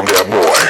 come 0.00 0.08
that 0.16 0.28
boy. 0.32 0.60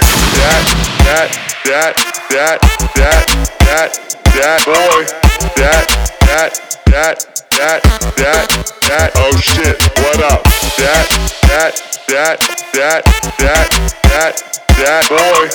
That, 0.42 0.64
that, 1.06 1.28
that, 1.70 1.94
that, 2.30 2.58
that, 2.98 3.26
that, 3.62 3.90
that 4.34 4.60
boy. 4.66 5.06
That, 5.54 5.86
that, 6.26 6.50
that, 6.90 7.16
that, 7.54 7.80
that, 8.18 8.48
that. 8.90 9.10
Oh 9.14 9.36
shit, 9.38 9.78
what 10.02 10.18
up? 10.26 10.42
That, 10.82 11.06
that, 11.46 11.78
that, 12.10 12.42
that, 12.74 13.02
that, 13.38 13.70
that, 14.10 14.34
that 14.82 15.02
boy. 15.06 15.46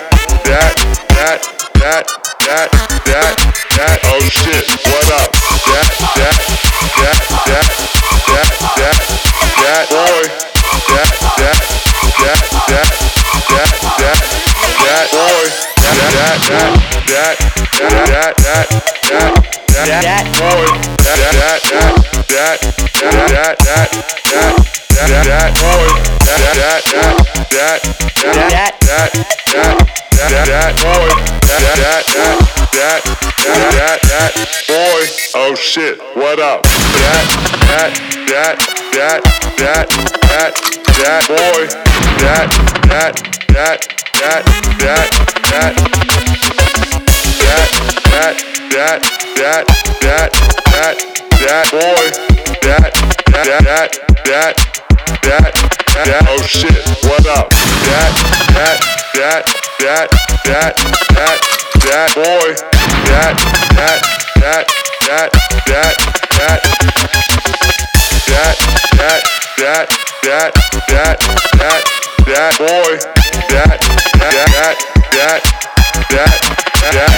That, 0.48 0.76
that, 1.12 1.44
that, 1.76 2.04
that, 2.48 2.72
that, 3.04 3.36
that. 3.76 3.98
Oh 4.08 4.24
shit, 4.32 4.72
what 4.88 5.08
up? 5.20 5.32
That, 5.68 5.92
that, 6.16 6.40
that, 6.96 7.20
that, 7.44 7.70
that, 8.24 8.52
that, 8.80 9.00
that 9.60 9.86
boy. 9.92 10.24
That, 10.86 11.12
that, 11.38 11.62
that, 12.20 12.44
that, 12.68 13.15
that, 13.50 13.74
that, 14.00 14.20
that 14.82 15.08
boy. 15.12 15.46
That, 15.76 15.96
that, 16.16 16.40
that, 16.46 16.76
that, 17.06 17.36
that, 17.76 18.36
that, 18.36 18.68
that, 19.06 19.38
that, 19.76 20.02
that 20.02 20.26
boy. 20.40 20.66
That, 21.04 21.18
that, 21.20 21.36
that, 21.36 21.92
that, 22.26 22.60
that, 22.96 23.36
that, 23.36 23.60
that, 23.66 23.90
that, 24.26 24.56
that, 24.96 25.24
that 25.26 25.52
boy. 25.60 25.88
That, 26.26 26.40
that, 26.46 26.84
that, 26.86 27.20
that, 27.52 27.80
that, 28.26 28.74
that, 28.86 29.12
that, 29.16 29.86
that, 30.16 30.46
that 30.48 30.74
boy. 30.80 31.10
That, 31.46 31.62
that, 31.76 32.04
that, 32.06 32.40
that, 32.74 33.02
that, 33.06 33.62
that, 33.76 34.00
that 34.02 34.32
boy. 34.68 35.02
Oh 35.36 35.56
shit, 35.56 36.00
what 36.16 36.40
up? 36.40 36.64
That, 36.64 37.26
that, 37.68 37.92
that, 38.32 38.56
that, 38.94 39.20
that, 39.58 39.90
that, 40.30 40.85
that 41.02 41.28
boy. 41.28 41.68
That, 42.24 42.48
that, 42.88 43.16
that, 43.52 43.80
that, 44.16 44.42
that, 44.80 45.10
that, 45.52 45.74
that, 46.66 46.96
that, 47.42 48.32
that, 48.72 49.00
that, 49.36 49.64
that, 50.02 50.32
that, 50.72 50.96
that 51.42 51.66
boy. 51.72 52.06
That, 52.66 52.92
that, 53.32 53.48
that, 53.64 53.92
that, 54.26 54.56
that, 55.22 55.54
that, 56.06 56.24
oh 56.30 56.42
shit, 56.42 56.82
what 57.04 57.26
up? 57.28 57.50
That, 57.52 58.12
that, 58.56 58.78
that, 59.14 59.44
that, 59.80 60.08
that, 60.46 60.74
that, 61.14 61.38
that 61.84 62.10
boy. 62.16 62.56
That, 63.06 63.36
that, 63.76 64.00
that, 64.40 64.66
that, 65.06 65.30
that, 65.68 65.96
that, 66.36 66.60
that, 66.60 66.60
that, 68.28 68.95
that, 69.66 69.90
that, 70.22 70.54
that, 70.94 71.18
that, 71.58 71.82
that 72.30 72.54
boy. 72.60 73.02
That, 73.50 73.82
that, 74.22 74.46
that, 74.54 74.78
that, 75.10 75.42
that, 76.12 76.32
that. 76.94 77.15